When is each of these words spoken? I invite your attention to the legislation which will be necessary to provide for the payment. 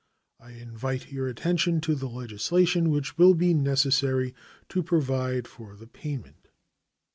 I 0.39 0.53
invite 0.53 1.11
your 1.11 1.27
attention 1.27 1.79
to 1.81 1.93
the 1.93 2.09
legislation 2.09 2.89
which 2.89 3.19
will 3.19 3.35
be 3.35 3.53
necessary 3.53 4.33
to 4.69 4.81
provide 4.81 5.47
for 5.47 5.75
the 5.75 5.85
payment. 5.85 6.47